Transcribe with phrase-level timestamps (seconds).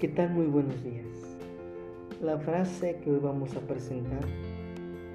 [0.00, 0.30] ¿Qué tal?
[0.30, 1.04] Muy buenos días.
[2.22, 4.24] La frase que hoy vamos a presentar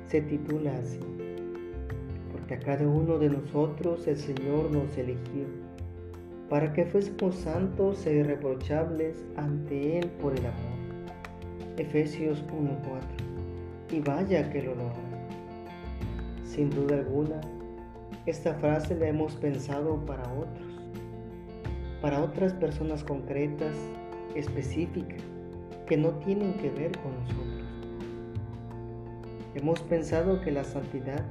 [0.05, 0.99] se titula así,
[2.31, 5.47] porque a cada uno de nosotros el Señor nos eligió
[6.51, 10.77] para que fuésemos santos e irreprochables ante Él por el amor.
[11.77, 13.91] Efesios 1.4.
[13.91, 14.93] Y vaya que lo logra.
[16.43, 17.41] Sin duda alguna,
[18.27, 20.79] esta frase la hemos pensado para otros,
[22.03, 23.73] para otras personas concretas
[24.33, 25.21] específicas
[25.85, 27.63] que no tienen que ver con nosotros.
[29.55, 31.23] Hemos pensado que la santidad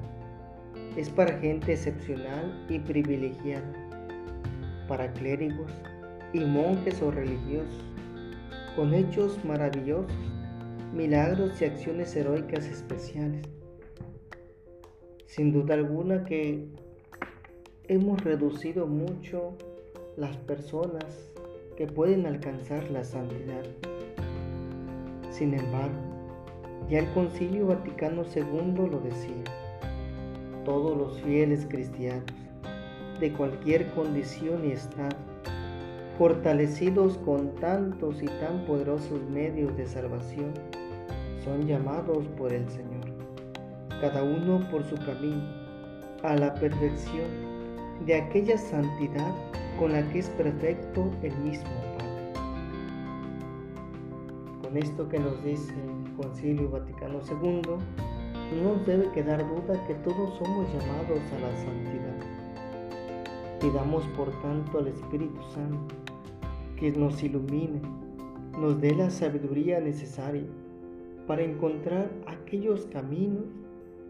[0.97, 3.71] es para gente excepcional y privilegiada,
[4.89, 5.73] para clérigos
[6.33, 7.85] y monjes o religiosos,
[8.77, 10.13] con hechos maravillosos,
[10.93, 13.43] milagros y acciones heroicas especiales.
[15.27, 16.69] Sin duda alguna que
[17.89, 19.57] hemos reducido mucho
[20.17, 21.33] las personas
[21.77, 23.65] que pueden alcanzar la santidad.
[25.31, 25.95] Sin embargo,
[26.89, 29.45] ya el Concilio Vaticano II lo decía,
[30.65, 32.25] todos los fieles cristianos,
[33.21, 35.17] de cualquier condición y estado,
[36.19, 40.53] fortalecidos con tantos y tan poderosos medios de salvación,
[41.45, 43.05] son llamados por el Señor,
[44.01, 45.43] cada uno por su camino,
[46.23, 47.27] a la perfección
[48.07, 49.35] de aquella santidad
[49.79, 52.33] con la que es perfecto el mismo Padre.
[54.63, 57.63] Con esto que nos dice el Concilio Vaticano II,
[58.57, 62.15] no nos debe quedar duda que todos somos llamados a la santidad.
[63.61, 65.95] Pidamos por tanto al Espíritu Santo
[66.77, 67.81] que nos ilumine,
[68.59, 70.47] nos dé la sabiduría necesaria
[71.27, 73.47] para encontrar aquellos caminos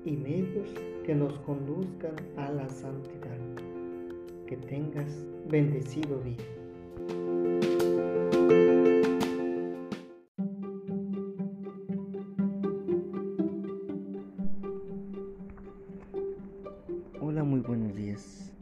[0.04, 0.68] y medios
[1.04, 3.53] que nos conduzcan a la santidad.
[4.46, 6.36] Que tengas bendecido día.
[17.20, 18.52] Hola, muy buenos días.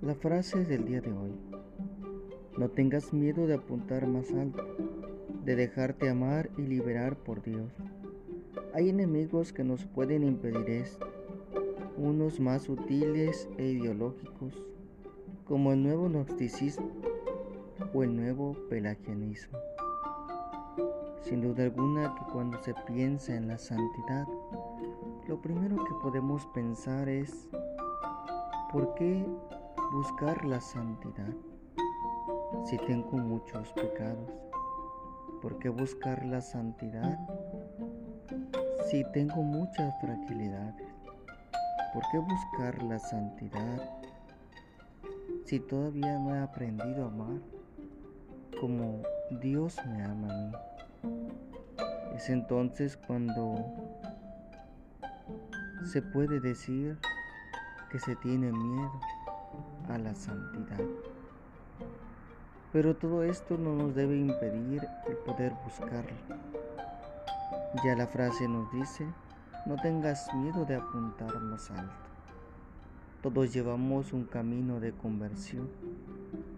[0.00, 1.32] La frase del día de hoy.
[2.56, 4.64] No tengas miedo de apuntar más alto,
[5.44, 7.70] de dejarte amar y liberar por Dios.
[8.72, 11.06] Hay enemigos que nos pueden impedir esto,
[11.96, 14.54] unos más sutiles e ideológicos,
[15.44, 16.90] como el nuevo gnosticismo
[17.92, 19.58] o el nuevo pelagianismo.
[21.22, 24.26] Sin duda alguna que cuando se piensa en la santidad,
[25.26, 27.48] lo primero que podemos pensar es,
[28.72, 29.24] ¿por qué
[29.92, 31.32] buscar la santidad
[32.64, 34.30] si tengo muchos pecados?
[35.40, 37.18] ¿Por qué buscar la santidad
[38.90, 40.83] si tengo muchas fragilidades?
[41.94, 43.88] ¿Por qué buscar la santidad
[45.44, 47.40] si todavía no he aprendido a amar
[48.60, 49.00] como
[49.40, 50.52] Dios me ama a mí?
[52.16, 53.54] Es entonces cuando
[55.84, 56.98] se puede decir
[57.92, 59.00] que se tiene miedo
[59.88, 60.84] a la santidad.
[62.72, 66.12] Pero todo esto no nos debe impedir el poder buscarla.
[67.84, 69.06] Ya la frase nos dice,
[69.66, 71.94] no tengas miedo de apuntar más alto.
[73.22, 75.68] Todos llevamos un camino de conversión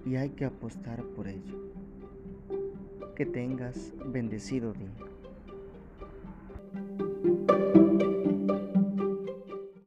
[0.05, 1.57] y hay que apostar por ello.
[3.15, 5.16] Que tengas bendecido día.